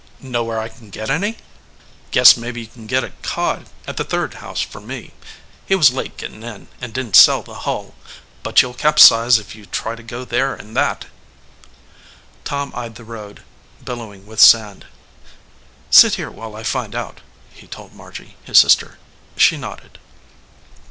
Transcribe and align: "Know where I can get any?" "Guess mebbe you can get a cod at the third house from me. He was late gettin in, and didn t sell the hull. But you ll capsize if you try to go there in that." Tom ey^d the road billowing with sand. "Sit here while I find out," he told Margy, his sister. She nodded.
"Know 0.19 0.43
where 0.43 0.57
I 0.57 0.67
can 0.67 0.89
get 0.89 1.11
any?" 1.11 1.37
"Guess 2.09 2.35
mebbe 2.35 2.57
you 2.57 2.65
can 2.65 2.87
get 2.87 3.03
a 3.03 3.13
cod 3.21 3.67
at 3.85 3.97
the 3.97 4.03
third 4.03 4.33
house 4.41 4.59
from 4.59 4.87
me. 4.87 5.11
He 5.67 5.75
was 5.75 5.93
late 5.93 6.17
gettin 6.17 6.41
in, 6.43 6.69
and 6.81 6.91
didn 6.91 7.11
t 7.11 7.19
sell 7.19 7.43
the 7.43 7.53
hull. 7.69 7.93
But 8.41 8.63
you 8.63 8.69
ll 8.69 8.73
capsize 8.73 9.37
if 9.37 9.53
you 9.55 9.67
try 9.67 9.93
to 9.95 10.01
go 10.01 10.25
there 10.25 10.55
in 10.55 10.73
that." 10.73 11.05
Tom 12.45 12.71
ey^d 12.71 12.95
the 12.95 13.03
road 13.03 13.43
billowing 13.85 14.25
with 14.25 14.39
sand. 14.39 14.87
"Sit 15.91 16.15
here 16.15 16.31
while 16.31 16.55
I 16.55 16.63
find 16.63 16.95
out," 16.95 17.21
he 17.53 17.67
told 17.67 17.93
Margy, 17.93 18.37
his 18.43 18.57
sister. 18.57 18.97
She 19.37 19.55
nodded. 19.55 19.99